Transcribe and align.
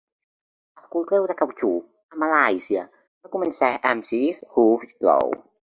El 0.81 0.87
cultiu 0.95 1.27
de 1.31 1.35
cautxú 1.41 1.69
a 2.15 2.19
Malàisia 2.23 2.89
va 3.05 3.33
començar 3.39 3.73
amb 3.93 4.13
Sir 4.13 4.25
Hugh 4.59 4.93
Low. 5.11 5.37